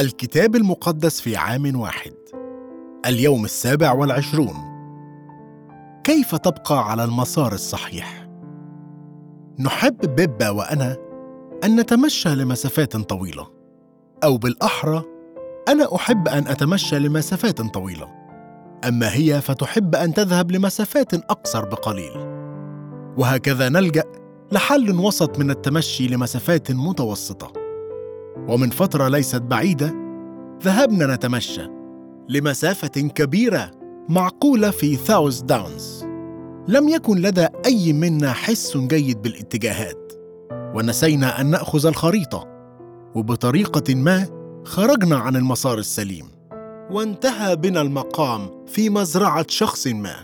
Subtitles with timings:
[0.00, 2.12] الكتاب المقدس في عام واحد.
[3.06, 4.54] اليوم السابع والعشرون.
[6.04, 8.28] كيف تبقى على المسار الصحيح؟
[9.58, 10.96] نحب بيبا وأنا
[11.64, 13.46] أن نتمشى لمسافات طويلة.
[14.24, 15.02] أو بالأحرى
[15.68, 18.08] أنا أحب أن أتمشى لمسافات طويلة.
[18.88, 22.12] أما هي فتحب أن تذهب لمسافات أقصر بقليل.
[23.18, 24.04] وهكذا نلجأ
[24.52, 27.59] لحل وسط من التمشي لمسافات متوسطة.
[28.48, 29.94] ومن فترة ليست بعيدة
[30.62, 31.68] ذهبنا نتمشى
[32.28, 33.70] لمسافة كبيرة
[34.08, 36.04] معقولة في ثاوز داونز
[36.68, 40.12] لم يكن لدى أي منا حس جيد بالاتجاهات
[40.74, 42.46] ونسينا أن نأخذ الخريطة
[43.14, 44.26] وبطريقة ما
[44.64, 46.26] خرجنا عن المسار السليم.
[46.90, 50.14] وانتهى بنا المقام في مزرعة شخص ما.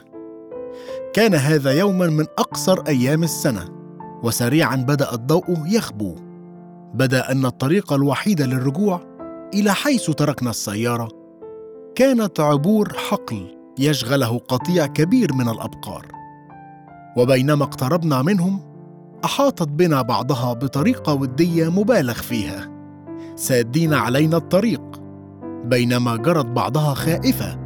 [1.12, 3.68] كان هذا يوما من أقصر أيام السنة
[4.22, 6.14] وسريعا بدأ الضوء يخبو.
[6.94, 9.00] بدأ أن الطريق الوحيد للرجوع
[9.54, 11.08] إلى حيث تركنا السيارة.
[11.94, 16.06] كانت عبور حقل يشغله قطيع كبير من الأبقار.
[17.16, 18.60] وبينما اقتربنا منهم
[19.24, 22.70] أحاطت بنا بعضها بطريقة ودية مبالغ فيها.
[23.36, 24.82] سادين علينا الطريق
[25.64, 27.58] بينما جرت بعضها خائفة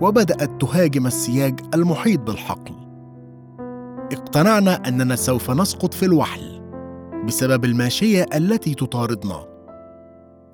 [0.00, 2.74] وبدأت تهاجم السياج المحيط بالحقل.
[4.12, 6.59] اقتنعنا أننا سوف نسقط في الوحل.
[7.26, 9.46] بسبب الماشية التي تطاردنا.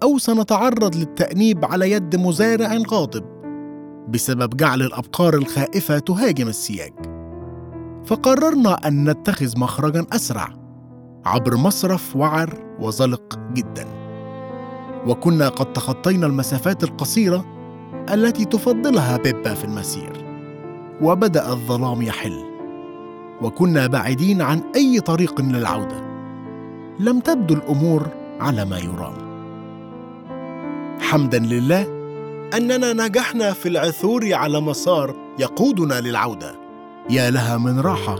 [0.02, 3.24] أو سنتعرض للتأنيب على يد مزارع غاضب
[4.08, 6.92] بسبب جعل الأبقار الخائفة تهاجم السياج.
[8.04, 10.48] فقررنا أن نتخذ مخرجا أسرع
[11.24, 13.86] عبر مصرف وعر وزلق جدا.
[15.06, 17.44] وكنا قد تخطينا المسافات القصيرة
[18.12, 20.12] التي تفضلها بيبا في المسير.
[21.02, 22.44] وبدأ الظلام يحل.
[23.42, 26.05] وكنا بعيدين عن أي طريق للعودة.
[27.00, 28.08] لم تبدو الأمور
[28.40, 29.14] على ما يرام.
[31.00, 31.82] حمدا لله
[32.56, 36.54] أننا نجحنا في العثور على مسار يقودنا للعودة.
[37.10, 38.16] يا لها من راحة.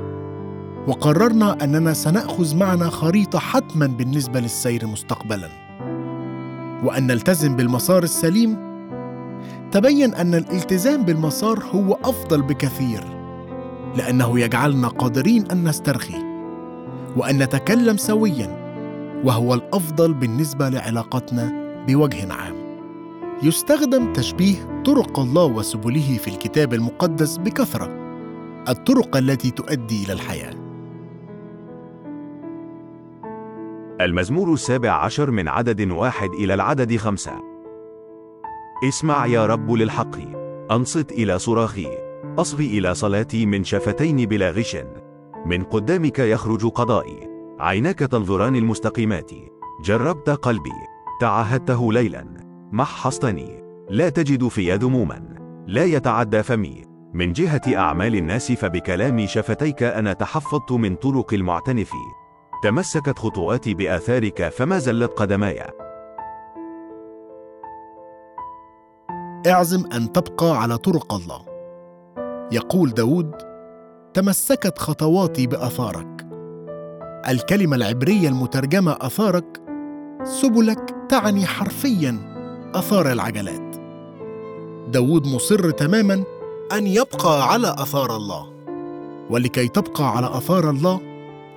[0.89, 5.49] وقررنا أننا سنأخذ معنا خريطة حتما بالنسبة للسير مستقبلا.
[6.85, 8.57] وأن نلتزم بالمسار السليم.
[9.73, 13.05] تبين أن الالتزام بالمسار هو أفضل بكثير
[13.97, 16.19] لأنه يجعلنا قادرين أن نسترخي.
[17.17, 18.66] وأن نتكلم سويا.
[19.27, 21.53] وهو الأفضل بالنسبة لعلاقتنا
[21.89, 22.55] بوجه عام.
[23.43, 27.89] يستخدم تشبيه طرق الله وسبله في الكتاب المقدس بكثرة
[28.69, 30.55] الطرق التي تؤدي إلى الحياة.
[34.01, 37.33] المزمور السابع عشر من عدد واحد إلى العدد خمسة.
[38.89, 40.17] اسمع يا رب للحق.
[40.71, 41.89] أنصت إلى صراخي.
[42.39, 44.77] أصغي إلى صلاتي من شفتين بلا غش.
[45.47, 47.26] من قدامك يخرج قضائي.
[47.61, 49.31] عيناك تنظران المستقيمات.
[49.85, 50.73] جربت قلبي.
[51.21, 52.27] تعهدته ليلا.
[52.73, 53.63] محصتني.
[53.91, 55.23] لا تجد في ذموما
[55.67, 56.85] لا يتعدى فمي.
[57.15, 61.91] من جهة أعمال الناس فبكلام شفتيك أنا تحفظت من طرق المعتنف.
[62.63, 65.63] تمسكت خطواتي بآثارك فما زلت قدماي.
[69.47, 71.41] اعزم أن تبقى على طرق الله.
[72.53, 73.35] يقول داود
[74.15, 76.16] تمسكت خطواتي بآثارك.
[77.29, 79.63] الكلمة العبرية المترجمة أثارك
[80.25, 82.19] سبلك تعني حرفيا
[82.75, 83.77] أثار العجلات.
[84.89, 86.25] داود مصر تماما
[86.73, 88.53] أن يبقى على أثار الله.
[89.31, 91.01] ولكي تبقى على أثار الله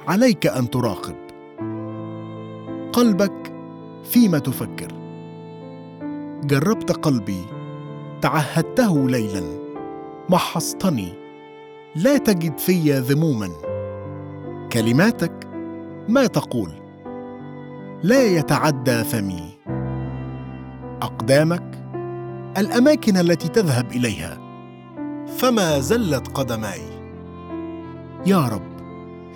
[0.08, 1.16] عليك أن تراقب
[2.94, 3.54] قلبك
[4.04, 4.88] فيما تفكر.
[6.44, 7.46] جربت قلبي
[8.22, 9.44] تعهدته ليلا
[10.30, 11.14] محصتني
[11.96, 13.50] لا تجد في ذموما.
[14.74, 15.49] كلماتك
[16.10, 16.72] ما تقول؟
[18.04, 19.58] لا يتعدى فمي.
[21.02, 21.80] أقدامك؟
[22.58, 24.38] الأماكن التي تذهب إليها.
[25.38, 26.82] فما زلت قدماي.
[28.26, 28.70] يا رب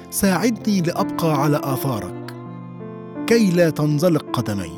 [0.09, 2.35] ساعدني لأبقى على آثارك.
[3.27, 4.71] كي لا تنزلق قدمي.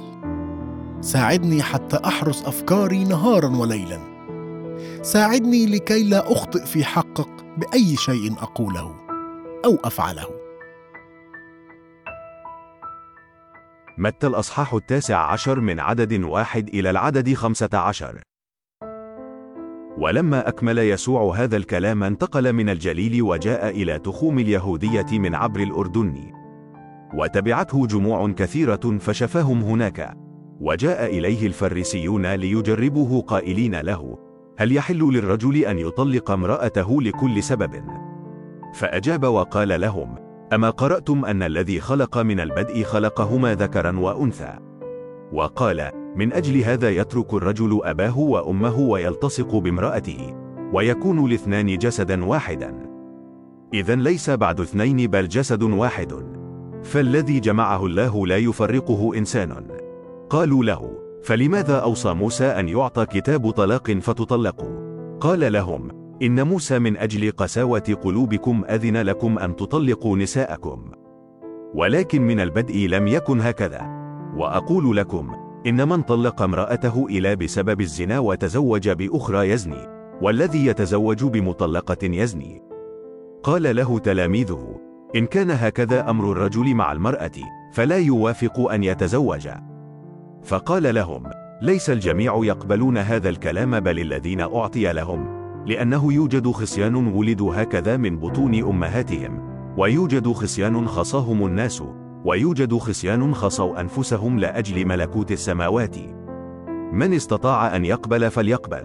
[1.02, 4.00] ساعدني حتى أحرس أفكاري نهارا وليلا.
[5.02, 8.96] ساعدني لكي لا أخطئ في حقك بأي شيء أقوله
[9.66, 10.35] أو أفعله.
[13.98, 18.22] متى الأصحاح التاسع عشر من عدد واحد إلى العدد خمسة عشر.
[19.98, 26.32] ولما أكمل يسوع هذا الكلام انتقل من الجليل وجاء إلى تخوم اليهودية من عبر الأردن.
[27.14, 30.14] وتبعته جموع كثيرة فشفاهم هناك.
[30.60, 34.18] وجاء إليه الفريسيون ليجربوه قائلين له
[34.58, 37.84] هل يحل للرجل أن يطلق امرأته لكل سبب؟
[38.74, 44.54] فأجاب وقال لهم أما قرأتم أن الذي خلق من البدء خلقهما ذكرا وأنثى.
[45.34, 50.36] وقال من أجل هذا يترك الرجل أباه وأمه ويلتصق بامرأته
[50.74, 52.90] ويكون الاثنان جسدا واحدا.
[53.74, 56.14] إذا ليس بعد اثنين بل جسد واحد.
[56.84, 59.68] فالذي جمعه الله لا يفرقه إنسان.
[60.30, 60.92] قالوا له
[61.24, 64.86] فلماذا أوصى موسى أن يعطى كتاب طلاق فتطلقوا؟
[65.20, 70.92] قال لهم إن موسى من أجل قساوة قلوبكم أذن لكم أن تطلقوا نساءكم.
[71.74, 73.82] ولكن من البدء لم يكن هكذا.
[74.38, 75.32] وأقول لكم
[75.68, 79.88] إن من طلق امرأته إلى بسبب الزنا وتزوج بأخرى يزني
[80.22, 82.62] والذي يتزوج بمطلقة يزني.
[83.44, 84.80] قال له تلاميذه
[85.16, 87.32] إن كان هكذا أمر الرجل مع المرأة
[87.74, 89.50] فلا يوافق أن يتزوج.
[90.44, 91.24] فقال لهم
[91.62, 95.45] ليس الجميع يقبلون هذا الكلام بل الذين أعطي لهم.
[95.66, 101.84] لأنه يوجد خصيان ولدوا هكذا من بطون أمهاتهم ويوجد خصيان خصاهم الناس
[102.26, 105.96] ويوجد خصيان خصوا أنفسهم لأجل ملكوت السماوات.
[106.94, 108.84] من استطاع أن يقبل فليقبل.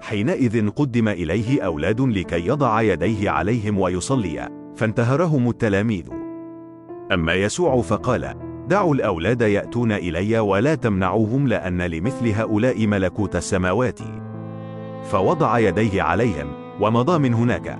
[0.00, 6.08] حينئذ قدم إليه أولاد لكي يضع يديه عليهم ويصلي فانتهرهم التلاميذ.
[7.12, 8.34] أما يسوع فقال
[8.68, 14.00] دعوا الأولاد يأتون إلي ولا تمنعوهم لأن لمثل هؤلاء ملكوت السماوات.
[15.04, 17.78] فوضع يديه عليهم ومضى من هناك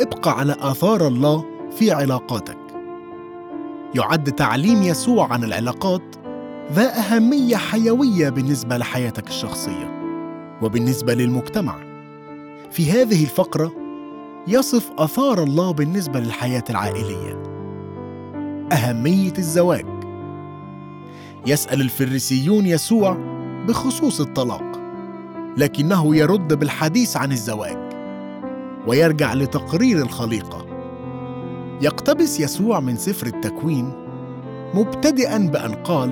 [0.00, 1.44] ابقى على آثار الله
[1.78, 2.58] في علاقاتك.
[3.94, 6.02] يعد تعليم يسوع عن العلاقات
[6.72, 9.90] ذا أهمية حيوية بالنسبة لحياتك الشخصية
[10.62, 11.74] وبالنسبة للمجتمع.
[12.70, 13.72] في هذه الفقرة
[14.48, 17.42] يصف آثار الله بالنسبة للحياة العائلية.
[18.72, 19.95] أهمية الزواج.
[21.46, 23.16] يسأل الفريسيون يسوع
[23.68, 24.80] بخصوص الطلاق،
[25.56, 27.86] لكنه يرد بالحديث عن الزواج.
[28.86, 30.66] ويرجع لتقرير الخليقة
[31.80, 33.92] يقتبس يسوع من سفر التكوين
[34.74, 36.10] مبتدئا بأن قال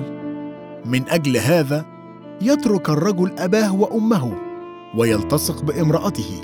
[0.85, 1.85] من أجل هذا
[2.41, 4.33] يترك الرجل أباه وأمه
[4.97, 6.41] ويلتصق بامرأته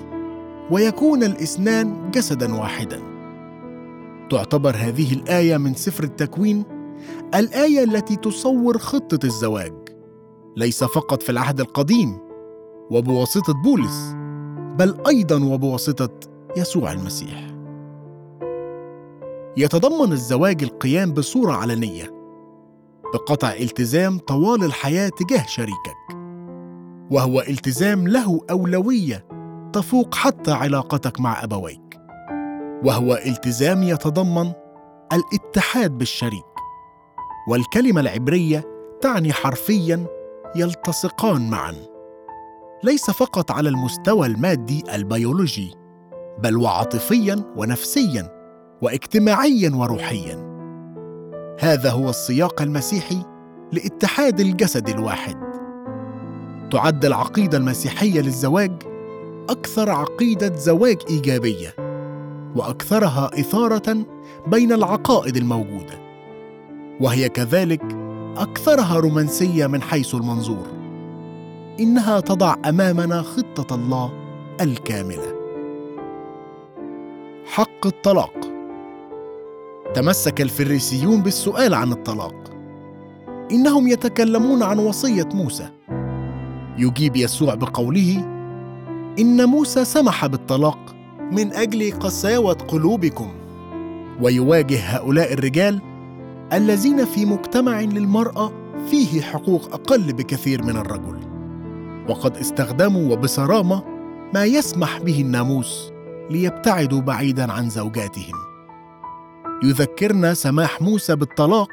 [0.71, 3.01] ويكون الاثنان جسدا واحدا
[4.29, 6.63] تعتبر هذه الآية من سفر التكوين
[7.35, 9.73] الآية التي تصور خطة الزواج
[10.57, 12.17] ليس فقط في العهد القديم
[12.91, 14.15] وبواسطة بولس
[14.77, 16.09] بل أيضا وبواسطة
[16.57, 17.47] يسوع المسيح.
[19.57, 22.13] يتضمن الزواج القيام بصورة علنية
[23.13, 26.21] بقطع التزام طوال الحياة تجاه شريكك
[27.11, 29.25] وهو التزام له أولوية
[29.73, 31.99] تفوق حتى علاقتك مع أبويك
[32.83, 34.51] وهو التزام يتضمن
[35.13, 36.50] الاتحاد بالشريك.
[37.51, 38.63] والكلمة العبرية
[39.01, 40.05] تعني حرفيا
[40.55, 41.75] يلتصقان معا.
[42.83, 45.75] ليس فقط على المستوى المادي البيولوجي
[46.39, 48.29] بل وعاطفيا ونفسيا
[48.81, 50.51] واجتماعيا وروحيا.
[51.59, 53.23] هذا هو السياق المسيحي
[53.71, 55.37] لاتحاد الجسد الواحد.
[56.71, 58.83] تعد العقيدة المسيحية للزواج
[59.49, 61.75] أكثر عقيدة زواج إيجابية
[62.55, 64.05] وأكثرها إثارة
[64.47, 66.10] بين العقائد الموجودة.
[67.01, 67.81] وهي كذلك
[68.37, 70.67] أكثرها رومانسية من حيث المنظور.
[71.79, 74.11] إنها تضع أمامنا خطة الله
[74.61, 75.35] الكاملة.
[77.45, 78.33] حق الطلاق.
[79.93, 82.35] تمسك الفريسيون بالسؤال عن الطلاق.
[83.51, 85.69] إنهم يتكلمون عن وصية موسى.
[86.77, 88.25] يجيب يسوع بقوله
[89.19, 90.95] إن موسى سمح بالطلاق
[91.31, 93.31] من أجل قساوة قلوبكم.
[94.21, 95.90] ويواجه هؤلاء الرجال
[96.53, 98.51] الذين في مجتمع للمرأة
[98.89, 101.19] فيه حقوق أقل بكثير من الرجل.
[102.09, 103.83] وقد استخدموا وبصرامة
[104.33, 105.91] ما يسمح به الناموس
[106.29, 108.35] ليبتعدوا بعيدا عن زوجاتهم.
[109.63, 111.69] يذكرنا سماح موسى بالطلاق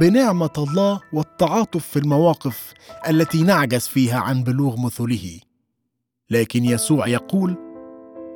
[0.00, 2.72] بنعمة الله والتعاطف في المواقف
[3.08, 5.40] التي نعجز فيها عن بلوغ مثله.
[6.30, 7.56] لكن يسوع يقول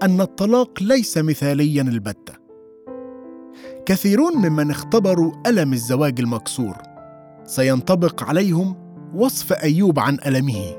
[0.02, 2.43] أن الطلاق ليس مثاليا البتة.
[3.86, 6.76] كثيرون ممن اختبروا ألم الزواج المكسور.
[7.44, 8.76] سينطبق عليهم
[9.14, 10.76] وصف أيوب عن ألمه.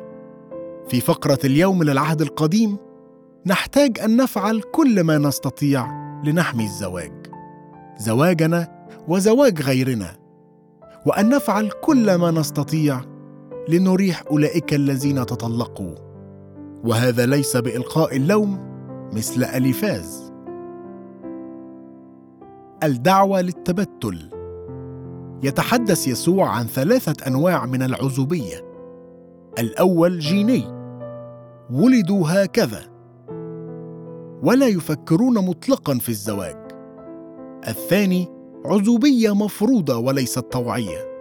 [0.89, 2.77] في فقرة اليوم للعهد القديم
[3.45, 5.87] نحتاج أن نفعل كل ما نستطيع
[6.23, 7.11] لنحمي الزواج.
[7.97, 10.15] زواجنا وزواج غيرنا.
[11.05, 13.01] وأن نفعل كل ما نستطيع
[13.69, 15.95] لنريح أولئك الذين تطلقوا.
[16.83, 18.59] وهذا ليس بإلقاء اللوم
[19.13, 20.24] مثل أليفاز.
[22.83, 24.29] الدعوة للتبتل.
[25.43, 28.65] يتحدث يسوع عن ثلاثة أنواع من العزوبية.
[29.59, 30.63] الأول جيني.
[31.71, 32.81] ولدوا هكذا.
[34.43, 36.57] ولا يفكرون مطلقا في الزواج.
[37.67, 38.27] الثاني
[38.65, 41.15] عزوبية مفروضة وليست طوعيه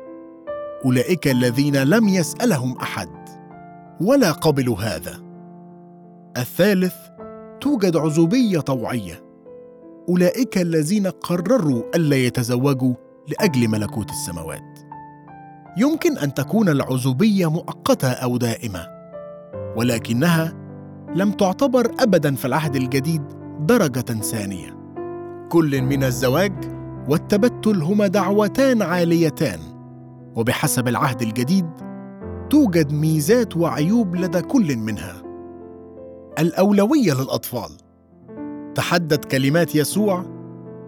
[0.85, 3.09] أولئك الذين لم يسألهم أحد.
[4.01, 5.25] ولا قبلوا هذا.
[6.37, 6.95] الثالث
[7.61, 9.24] توجد عزوبية طوعيه
[10.09, 12.95] أولئك الذين قرروا ألا يتزوجوا
[13.29, 14.79] لأجل ملكوت السماوات.
[15.77, 18.87] يمكن أن تكون العزوبية مؤقتة أو دائمة
[19.77, 20.53] ولكنها
[21.15, 23.23] لم تعتبر ابدا في العهد الجديد
[23.61, 24.77] درجة ثانية.
[25.49, 26.53] كل من الزواج
[27.09, 29.61] والتبتل هما دعوتان عاليتان
[30.37, 31.67] وبحسب العهد الجديد
[32.51, 35.23] توجد ميزات وعيوب لدى كل منها.
[36.39, 37.71] الأولوية للأطفال
[38.75, 40.25] تحدد كلمات يسوع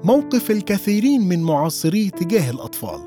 [0.05, 3.01] موقف الكثيرين من معاصريه تجاه الأطفال.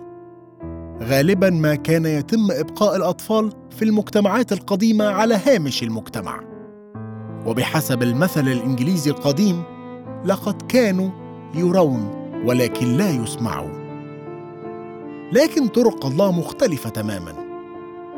[1.01, 6.39] غالبا ما كان يتم إبقاء الأطفال في المجتمعات القديمة على هامش المجتمع.
[7.45, 9.63] وبحسب المثل الإنجليزي القديم
[10.25, 11.09] لقد كانوا
[11.55, 12.09] يرون
[12.45, 13.79] ولكن لا يسمعوا
[15.33, 17.33] لكن طرق الله مختلفة تماما.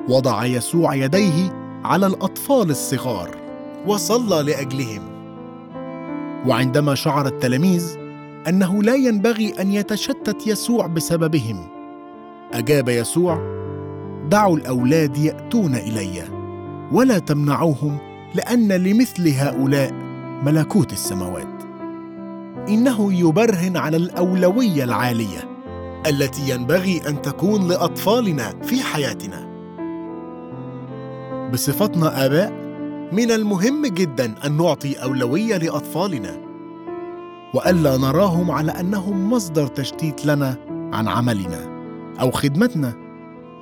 [0.10, 1.51] وضع يسوع يديه
[1.84, 3.36] على الأطفال الصغار
[3.88, 5.11] وصلى لأجلهم.
[6.48, 7.98] وعندما شعر التلاميذ
[8.48, 11.68] أنه لا ينبغي أن يتشتت يسوع بسببهم.
[12.54, 13.40] أجاب يسوع
[14.30, 16.24] دعوا الأولاد يأتون إلي
[16.92, 17.98] ولا تمنعوهم
[18.36, 19.94] لأن لمثل هؤلاء
[20.44, 21.64] ملكوت السماوات.
[22.70, 25.50] إنه يبرهن على الأولوية العالية
[26.08, 29.52] التي ينبغي أن تكون لأطفالنا في حياتنا.
[31.54, 32.61] بصفتنا آباء
[33.12, 36.41] من المهم جدا أن نعطي أولوية لأطفالنا
[37.53, 40.56] وألا نراهم على أنهم مصدر تشتيت لنا
[40.94, 41.82] عن عملنا
[42.22, 42.94] أو خدمتنا.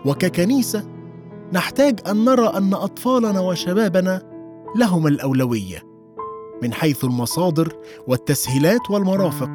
[0.06, 0.84] وككنيسة
[1.54, 4.22] نحتاج أن نرى أن أطفالنا وشبابنا
[4.76, 5.84] لهم الأولوية
[6.64, 7.74] من حيث المصادر
[8.08, 9.50] والتسهيلات والمرافق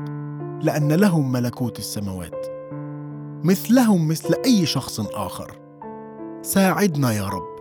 [0.62, 2.46] لأن لهم ملكوت السماوات.
[3.44, 5.58] مثلهم مثل أي شخص آخر.
[6.42, 7.53] ساعدنا يا رب.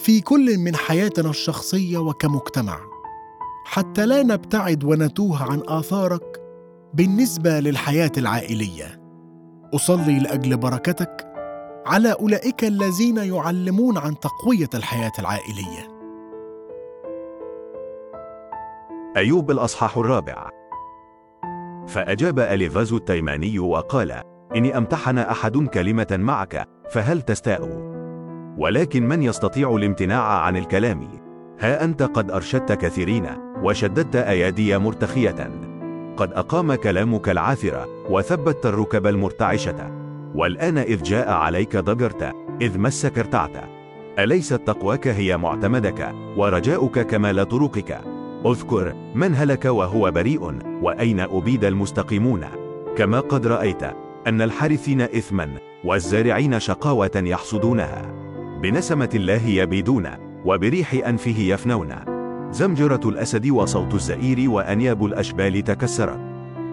[0.00, 2.80] في كل من حياتنا الشخصية وكمجتمع.
[3.64, 6.42] حتى لا نبتعد ونتوه عن آثارك
[6.94, 9.00] بالنسبة للحياة العائلية.
[9.74, 11.26] أصلي لأجل بركتك
[11.86, 15.88] على أولئك الذين يعلمون عن تقوية الحياة العائلية.
[19.16, 20.50] أيوب الأصحاح الرابع.
[21.86, 24.22] فأجاب أليفاز التيماني وقال
[24.56, 27.89] إني أمتحن أحد كلمة معك فهل تستاء؟
[28.58, 31.08] ولكن من يستطيع الامتناع عن الكلام؟
[31.60, 33.26] ها أنت قد أرشدت كثيرين
[33.62, 35.50] وشددت أيادي مرتخية.
[36.16, 39.90] قد أقام كلامك العاثرة وثبت الركب المرتعشة.
[40.34, 43.56] والآن إذ جاء عليك ضجرت إذ مسك ارتعت.
[44.18, 48.00] أليست تقواك هي معتمدك ورجاؤك كمال طرقك؟
[48.46, 52.44] أذكر من هلك وهو بريء وأين أبيد المستقيمون؟
[52.96, 53.82] كما قد رأيت
[54.26, 55.48] أن الحارثين إثما
[55.84, 58.19] والزارعين شقاوة يحصدونها.
[58.62, 60.08] بنسمة الله يبيدون
[60.44, 61.94] وبريح أنفه يفنون.
[62.50, 66.20] زمجرة الأسد وصوت الزئير وأنياب الأشبال تكسرت.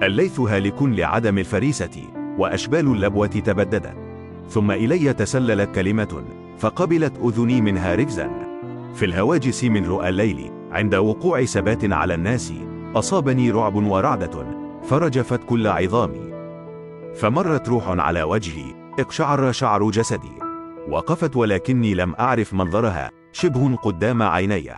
[0.04, 2.04] الليث هالك لعدم الفريسة
[2.38, 3.96] وأشبال اللبوة تبددت.
[4.50, 6.24] ثم إلي تسللت كلمة
[6.58, 8.30] فقبلت أذني منها ركزا
[8.96, 12.54] في الهواجس من رؤى الليل عند وقوع سبات على الناس
[12.96, 14.46] أصابني رعب ورعدة
[14.84, 16.34] فرجفت كل عظامي.
[17.16, 20.37] فمرت روح على وجهي اقشعر شعر جسدي.
[20.90, 23.12] وقفت ولكني لم أعرف منظرها.
[23.32, 24.72] شبه قدام عيني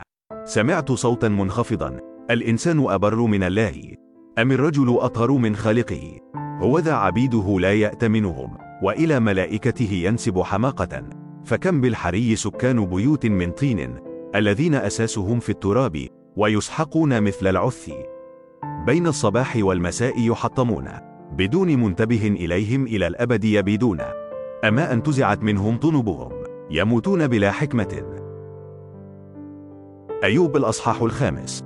[0.43, 1.99] سمعت صوتا منخفضا.
[2.31, 3.93] الإنسان أبر من الله.
[4.39, 6.19] أم الرجل أطهر من خالقه؟
[6.61, 8.57] هوذا عبيده لا يأتمنهم.
[8.83, 11.03] وإلى ملائكته ينسب حماقة.
[11.45, 13.95] فكم بالحري سكان بيوت من طين.
[14.35, 16.07] الذين أساسهم في التراب.
[16.37, 17.89] ويسحقون مثل العث.
[18.85, 20.89] بين الصباح والمساء يحطمون.
[21.31, 23.99] بدون منتبه إليهم إلى الأبد يبيدون.
[24.63, 26.31] أما انتزعت منهم طنبهم
[26.71, 28.03] يموتون بلا حكمة.
[30.23, 31.63] أيوب الأصحاح الخامس.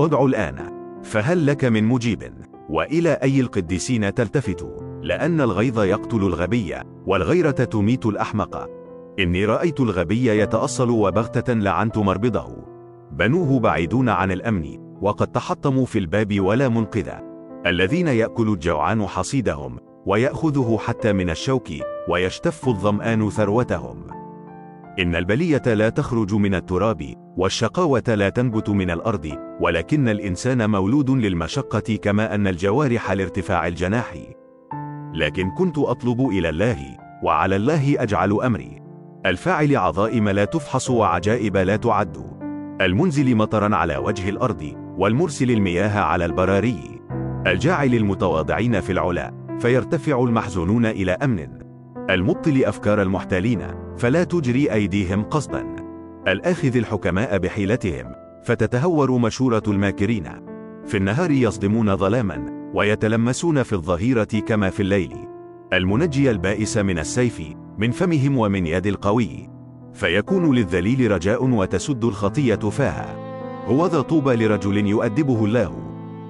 [0.00, 0.56] ادع الآن
[1.02, 2.32] فهل لك من مجيب؟
[2.70, 4.66] وإلى أي القديسين تلتفت؟
[5.02, 6.74] لأن الغيظ يقتل الغبي
[7.06, 8.70] والغيرة تميت الأحمق.
[9.18, 12.56] إني رأيت الغبي يتأصل وبغتة لعنت مربضه.
[13.12, 17.08] بنوه بعيدون عن الأمن وقد تحطموا في الباب ولا منقذ
[17.66, 21.68] الذين يأكل الجوعان حصيدهم ويأخذه حتى من الشوك
[22.08, 24.06] ويشتف الظمآن ثروتهم.
[24.98, 31.96] إن البلية لا تخرج من التراب والشقاوة لا تنبت من الأرض ولكن الإنسان مولود للمشقة
[31.96, 34.14] كما أن الجوارح لارتفاع الجناح.
[35.14, 36.78] لكن كنت أطلب إلى الله
[37.22, 38.82] وعلى الله أجعل أمري.
[39.26, 42.32] الفاعل عظائم لا تفحص وعجائب لا تعد.
[42.80, 47.00] المنزل مطرا على وجه الأرض والمرسل المياه على البراري.
[47.46, 49.41] الجاعل المتواضعين في العلا.
[49.62, 51.48] فيرتفع المحزونون إلى أمن.
[52.10, 53.62] المبطل أفكار المحتالين
[53.98, 55.76] فلا تجري أيديهم قصدا.
[56.28, 58.06] الآخذ الحكماء بحيلتهم
[58.44, 60.24] فتتهور مشورة الماكرين.
[60.86, 65.16] في النهار يصدمون ظلاما ويتلمسون في الظهيرة كما في الليل.
[65.72, 67.42] المنجي البائس من السيف
[67.78, 69.48] من فمهم ومن يد القوي.
[69.94, 73.16] فيكون للذليل رجاء وتسد الخطية فاها.
[73.66, 75.72] هو ذا طوبى لرجل يؤدبه الله.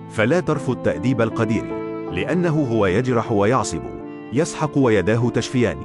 [0.09, 1.82] فلا ترفض تأديب القدير.
[2.13, 3.83] لأنه هو يجرح ويعصب
[4.33, 5.79] يسحق ويداه تشفيان.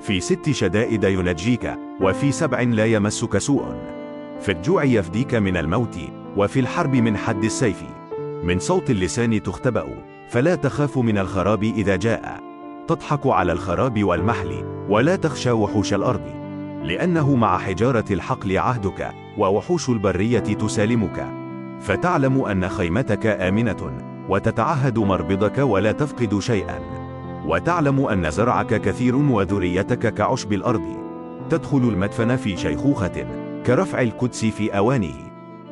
[0.00, 3.64] في ست شدائد ينجيك وفي سبع لا يمسك سوء.
[4.40, 5.98] في الجوع يفديك من الموت
[6.36, 7.82] وفي الحرب من حد السيف.
[8.42, 9.86] من صوت اللسان تختبأ
[10.28, 12.40] فلا تخاف من الخراب إذا جاء.
[12.88, 16.26] تضحك على الخراب والمحل ولا تخشى وحوش الأرض.
[16.82, 21.26] لأنه مع حجارة الحقل عهدك ووحوش البرية تسالمك.
[21.80, 24.13] فتعلم أن خيمتك آمنة.
[24.28, 26.80] وتتعهد مربضك ولا تفقد شيئا.
[27.46, 30.96] وتعلم أن زرعك كثير وذريتك كعشب الأرض.
[31.50, 33.26] تدخل المدفن في شيخوخة
[33.66, 35.14] كرفع القدس في أوانه.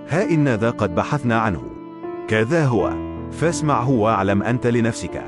[0.08, 1.62] ها إن ذا قد بحثنا عنه.
[2.28, 2.92] كذا هو.
[3.30, 5.22] فاسمعه واعلم أنت لنفسك.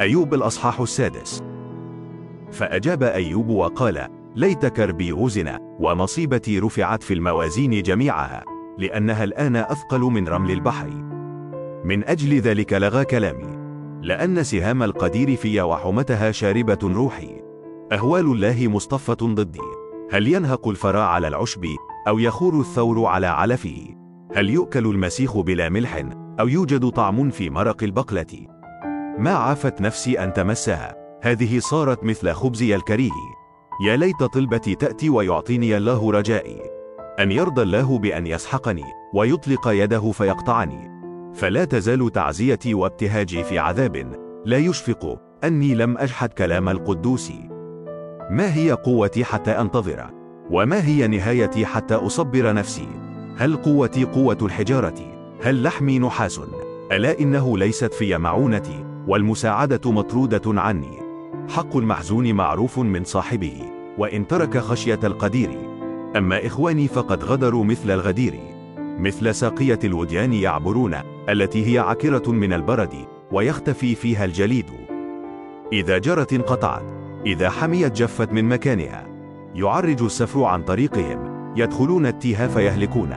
[0.00, 1.42] أيوب الأصحاح السادس.
[2.52, 8.59] فأجاب أيوب وقال ليت كربي وزن ومصيبتي رفعت في الموازين جميعها.
[8.80, 10.88] لأنها الآن أثقل من رمل البحر.
[11.84, 13.60] من أجل ذلك لغى كلامي.
[14.02, 17.42] لأن سهام القدير في وحمتها شاربة روحي.
[17.92, 19.60] أهوال الله مصطفة ضدي.
[20.12, 21.64] هل ينهق الفرا على العشب؟
[22.08, 23.96] أو يخور الثور على علفه؟
[24.34, 26.04] هل يؤكل المسيخ بلا ملح؟
[26.40, 28.46] أو يوجد طعم في مرق البقلة؟
[29.18, 30.96] ما عافت نفسي أن تمسها.
[31.22, 33.10] هذه صارت مثل خبزي الكريه.
[33.86, 36.79] يا ليت طلبتي تأتي ويعطيني الله رجائي.
[37.20, 38.84] أن يرضى الله بأن يسحقني
[39.14, 40.90] ويطلق يده فيقطعني.
[41.34, 44.12] فلا تزال تعزيتي وابتهاجي في عذاب
[44.44, 47.32] لا يشفق أني لم أجحد كلام القدوس.
[48.30, 50.10] ما هي قوتي حتى أنتظر؟
[50.50, 52.88] وما هي نهايتي حتى أصبر نفسي؟
[53.36, 54.94] هل قوتي قوة الحجارة؟
[55.42, 56.40] هل لحمي نحاس؟
[56.92, 60.98] ألا إنه ليست في معونتي والمساعدة مطرودة عني.
[61.48, 63.62] حق المحزون معروف من صاحبه
[63.98, 65.69] وإن ترك خشية القدير
[66.16, 68.40] أما إخواني فقد غدروا مثل الغدير
[68.78, 70.94] مثل ساقية الوديان يعبرون
[71.28, 72.94] التي هي عكرة من البرد
[73.32, 74.70] ويختفي فيها الجليد.
[75.72, 76.82] إذا جرت انقطعت
[77.26, 79.06] إذا حميت جفت من مكانها.
[79.54, 83.10] يعرج السفر عن طريقهم يدخلون التيه فيهلكون.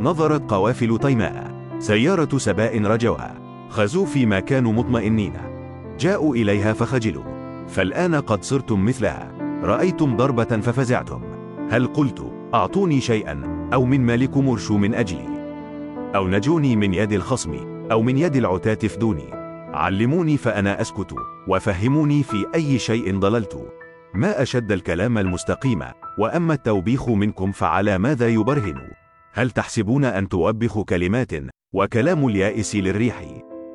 [0.00, 3.34] نظرت قوافل طيماء سيارة سباء رجوها.
[3.68, 5.32] خزوا فيما كانوا مطمئنين.
[5.98, 7.24] جاءوا إليها فخجلوا.
[7.68, 9.32] فالآن قد صرتم مثلها.
[9.62, 11.29] رأيتم ضربة ففزعتم.
[11.70, 15.28] هل قلت أعطوني شيئا أو من مالكم ارشوا من أجلي؟
[16.14, 17.54] أو نجوني من يد الخصم
[17.92, 19.30] أو من يد العتاة فدوني؟
[19.74, 21.14] علموني فأنا أسكت
[21.48, 23.68] وفهموني في أي شيء ضللت.
[24.14, 25.82] ما أشد الكلام المستقيم
[26.18, 28.90] وأما التوبيخ منكم فعلى ماذا يبرهن؟
[29.32, 31.32] هل تحسبون أن توبخوا كلمات
[31.72, 33.24] وكلام اليائس للريح؟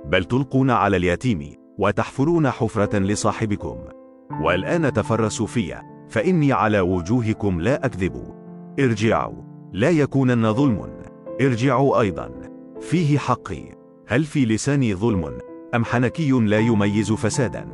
[0.05, 3.77] بل تلقون على اليتيم وتحفرون حفرة لصاحبكم.
[4.41, 5.75] والآن تفرسوا في
[6.09, 8.35] فإني على وجوهكم لا أكذب.
[8.79, 9.41] ارجعوا.
[9.73, 10.89] لا يكونن ظلم.
[11.41, 12.31] ارجعوا أيضا.
[12.81, 13.63] فيه حقي.
[14.07, 15.37] هل في لساني ظلم؟
[15.75, 17.67] أم حنكي لا يميز فسادا؟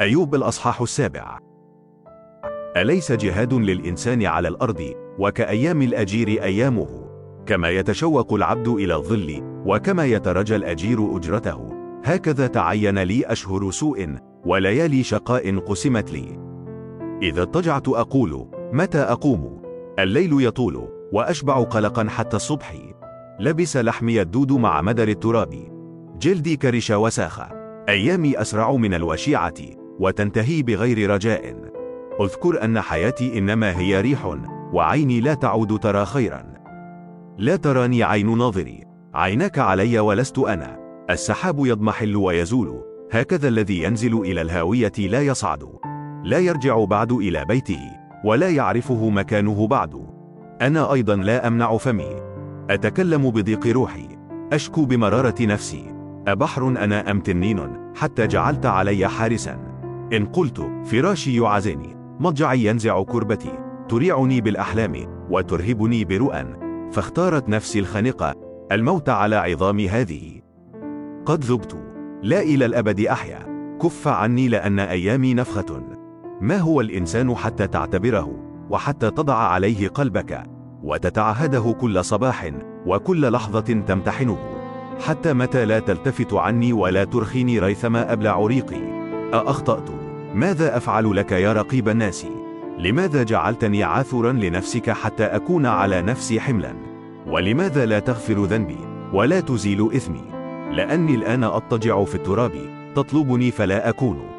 [0.00, 1.38] أيوب الأصحاح السابع.
[2.76, 7.04] أليس جهاد للإنسان على الأرض؟ وكأيام الأجير أيامه؟
[7.46, 11.74] كما يتشوق العبد إلى الظل وكما يترجى الأجير أجرته.
[12.04, 14.08] هكذا تعين لي أشهر سوء
[14.46, 16.43] وليالي شقاء قسمت لي.
[17.24, 19.62] إذا اضطجعت أقول متى أقوم؟
[19.98, 22.74] الليل يطول وأشبع قلقا حتى الصبح.
[23.40, 25.50] لبس لحمي الدود مع مدر التراب.
[26.18, 27.40] جلدي كرش وساخ
[27.88, 29.54] أيامي أسرع من الوشيعة
[29.98, 31.56] وتنتهي بغير رجاء.
[32.20, 34.36] أذكر أن حياتي إنما هي ريح
[34.72, 36.54] وعيني لا تعود ترى خيرا.
[37.38, 38.84] لا تراني عين ناظري.
[39.14, 40.78] عيناك علي ولست أنا.
[41.10, 42.84] السحاب يضمحل ويزول.
[43.12, 45.64] هكذا الذي ينزل إلى الهاوية لا يصعد.
[46.24, 47.80] لا يرجع بعد إلى بيته
[48.24, 50.06] ولا يعرفه مكانه بعد.
[50.62, 52.16] أنا أيضا لا أمنع فمي.
[52.70, 54.08] أتكلم بضيق روحي.
[54.52, 55.94] أشكو بمرارة نفسي.
[56.28, 59.58] أبحر أنا أم تنين حتى جعلت علي حارسا.
[60.12, 63.58] إن قلت فراشي يعزني مضجعي ينزع كربتي.
[63.88, 66.44] تريعني بالأحلام وترهبني برؤى
[66.92, 68.34] فاختارت نفسي الخنقة
[68.72, 70.40] الموت على عظام هذه.
[71.26, 71.76] قد ذبت.
[72.22, 73.54] لا إلى الأبد أحيا.
[73.82, 75.93] كف عني لأن أيامي نفخة.
[76.44, 78.36] ما هو الإنسان حتى تعتبره
[78.70, 80.42] وحتى تضع عليه قلبك
[80.82, 82.52] وتتعهده كل صباح
[82.86, 84.38] وكل لحظة تمتحنه.
[85.00, 88.80] حتى متى لا تلتفت عني ولا ترخيني ريثما أبلع ريقي.
[89.34, 89.90] أأخطأت.
[90.34, 92.26] ماذا أفعل لك يا رقيب الناس؟
[92.78, 96.74] لماذا جعلتني عاثرا لنفسك حتى أكون على نفسي حملا؟
[97.26, 98.78] ولماذا لا تغفر ذنبي
[99.12, 100.24] ولا تزيل إثمي؟
[100.72, 102.52] لأني الآن أضطجع في التراب
[102.94, 104.33] تطلبني فلا أكون.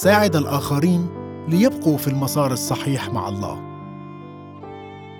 [0.00, 1.06] ساعد الآخرين
[1.48, 3.58] ليبقوا في المسار الصحيح مع الله.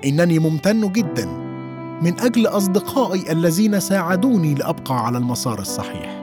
[0.04, 1.26] إنني ممتن جدا
[2.02, 6.22] من أجل أصدقائي الذين ساعدوني لأبقى على المسار الصحيح.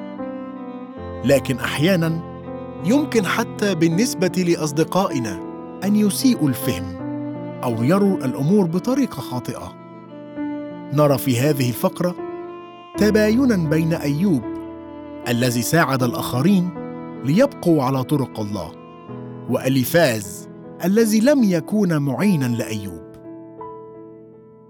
[1.26, 2.20] لكن أحيانا
[2.86, 5.39] يمكن حتى بالنسبة لأصدقائنا
[5.84, 6.96] أن يسيئوا الفهم
[7.63, 9.74] أو يروا الأمور بطريقة خاطئة.
[10.93, 12.15] نرى في هذه الفقرة
[12.98, 14.43] تباينا بين أيوب
[15.28, 16.87] الذي ساعد الآخرين
[17.28, 18.72] ليبقوا على طرق الله.
[19.50, 20.50] وأليفاز
[20.86, 23.08] الذي لم يكون معينا لأيوب.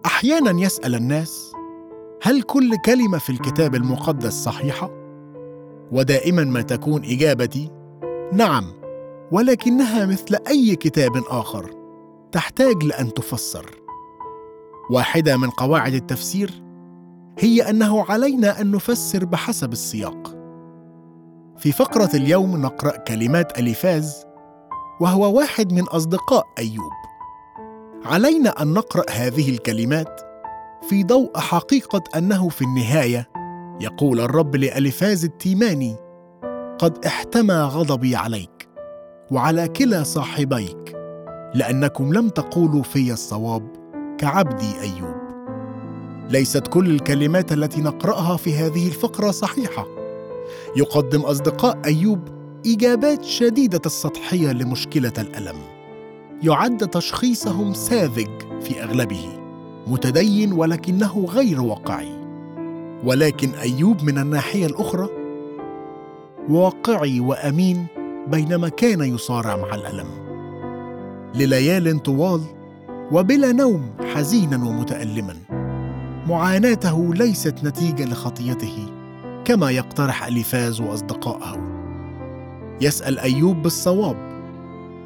[0.06, 1.52] أحيانا يسأل الناس
[2.24, 4.92] هل كل كلمة في الكتاب المقدس صحيحة؟
[5.92, 7.72] ودائما ما تكون إجابتي
[8.34, 8.64] نعم
[9.32, 11.72] ولكنها مثل أي كتاب آخر
[12.32, 13.66] تحتاج لأن تفسر.
[14.92, 16.52] واحدة من قواعد التفسير
[17.40, 20.37] هي أنه علينا أن نفسر بحسب السياق.
[21.58, 24.26] في فقرة اليوم نقرأ كلمات أليفاز
[25.02, 26.92] وهو واحد من أصدقاء أيوب.
[28.06, 30.22] علينا أن نقرأ هذه الكلمات
[30.90, 33.28] في ضوء حقيقة أنه في النهاية
[33.82, 35.96] يقول الرب لالفاز التيماني
[36.80, 38.70] قد احتمى غضبي عليك
[39.32, 40.96] وعلى كلا صاحبيك
[41.54, 43.68] لأنكم لم تقولوا في الصواب
[44.18, 45.16] كعبدي أيوب.
[46.30, 49.86] ليست كل الكلمات التي نقرأها في هذه الفقرة صحيحة.
[50.78, 52.20] يقدم أصدقاء أيوب
[52.66, 55.56] إجابات شديدة السطحية لمشكلة الألم.
[56.44, 58.30] يعد تشخيصهم ساذج
[58.62, 59.26] في أغلبه
[59.88, 62.10] متدين ولكنه غير واقعي.
[63.04, 65.10] ولكن أيوب من الناحية الأخرى
[66.50, 67.86] واقعي وأمين
[68.28, 70.08] بينما كان يصارع مع الألم.
[71.36, 72.42] لليال طوال
[73.12, 75.36] وبلا نوم حزينا ومتالما.
[76.28, 78.97] معاناته ليست نتيجة لخطيته.
[79.48, 81.58] كما يقترح أليفاز واصدقائه
[82.82, 84.18] يسأل أيوب بالصواب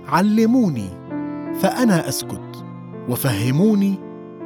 [0.07, 0.89] علموني
[1.59, 2.65] فأنا أسكت
[3.09, 3.99] وفهموني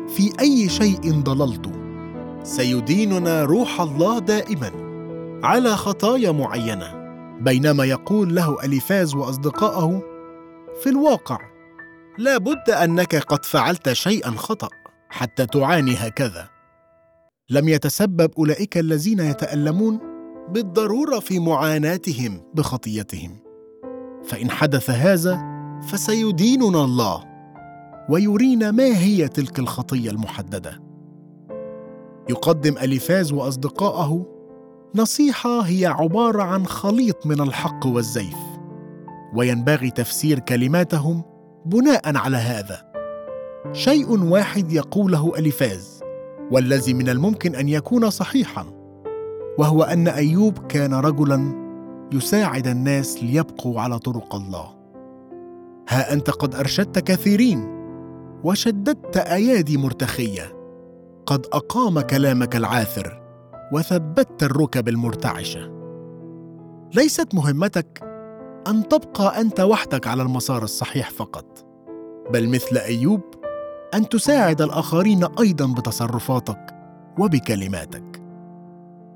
[0.08, 1.71] في أي شيء ضللت.
[2.43, 4.71] سيديننا روح الله دائما
[5.43, 6.93] على خطايا معينة.
[7.41, 10.01] بينما يقول له أليفاز واصدقائه
[10.84, 11.39] في الواقع
[12.17, 14.69] لا بد أنك قد فعلت شيئا خطأ
[15.10, 16.55] حتى تعاني هكذا.
[17.49, 19.99] لم يتسبب أولئك الذين يتألمون
[20.49, 23.38] بالضرورة في معاناتهم بخطيتهم.
[24.23, 25.39] فإن حدث هذا
[25.89, 27.23] فسيديننا الله
[28.10, 30.81] ويرينا ما هي تلك الخطية المحددة.
[32.29, 34.25] يقدم أليفاز واصدقائه
[34.95, 38.38] نصيحة هي عبارة عن خليط من الحق والزيف
[39.36, 41.23] وينبغي تفسير كلماتهم
[41.65, 42.91] بناء على هذا.
[43.73, 45.94] شيء واحد يقوله أليفاز
[46.51, 48.65] والذي من الممكن أن يكون صحيحا
[49.58, 51.65] وهو أن أيوب كان رجلا
[52.13, 54.75] يساعد الناس ليبقوا على طرق الله.
[55.89, 57.67] ها أنت قد أرشدت كثيرين
[58.43, 60.55] وشددت أيادي مرتخية.
[61.25, 63.21] قد أقام كلامك العاثر
[63.73, 65.71] وثبت الركب المرتعشة.
[66.95, 68.03] ليست مهمتك
[68.67, 71.65] أن تبقى أنت وحدك على المسار الصحيح فقط
[72.34, 73.21] بل مثل أيوب
[73.95, 76.75] أن تساعد الآخرين أيضا بتصرفاتك
[77.19, 78.23] وبكلماتك.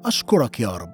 [0.05, 0.93] أشكرك يا رب.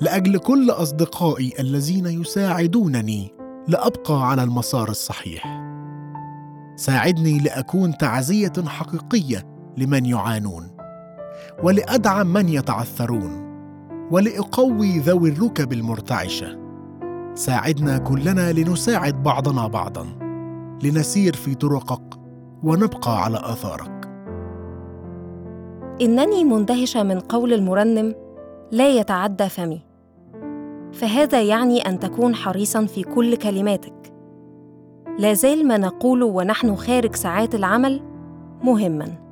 [0.00, 3.34] لأجل كل أصدقائي الذين يساعدونني
[3.68, 5.62] لأبقى على المسار الصحيح.
[6.76, 9.42] ساعدني لأكون تعزية حقيقية
[9.76, 10.70] لمن يعانون
[11.62, 13.44] ولأدعم من يتعثرون
[14.10, 16.58] ولأقوي ذوي الركب المرتعشة.
[17.34, 20.06] ساعدنا كلنا لنساعد بعضنا بعضا
[20.82, 22.23] لنسير في طرقك
[22.64, 24.08] ونبقى على آثارك.
[26.00, 28.14] إنني مندهشة من قول المرنم
[28.72, 29.80] لا يتعدى فمي.
[30.92, 34.12] فهذا يعني أن تكون حريصا في كل كلماتك.
[35.18, 38.00] لا زال ما نقوله ونحن خارج ساعات العمل
[38.62, 39.23] مهما.